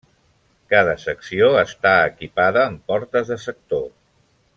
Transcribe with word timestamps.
Cada 0.73 0.95
secció 1.01 1.49
està 1.59 1.91
equipada 2.13 2.63
amb 2.71 2.91
portes 2.93 3.31
de 3.35 3.39
sector. 3.45 3.85